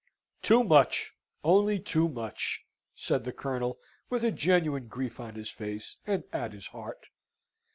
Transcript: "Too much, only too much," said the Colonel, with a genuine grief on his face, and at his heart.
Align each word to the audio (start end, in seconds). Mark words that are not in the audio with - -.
"Too 0.41 0.63
much, 0.63 1.13
only 1.43 1.77
too 1.79 2.09
much," 2.09 2.65
said 2.95 3.23
the 3.23 3.31
Colonel, 3.31 3.77
with 4.09 4.23
a 4.23 4.31
genuine 4.31 4.87
grief 4.87 5.19
on 5.19 5.35
his 5.35 5.51
face, 5.51 5.97
and 6.07 6.23
at 6.33 6.53
his 6.53 6.65
heart. 6.69 7.05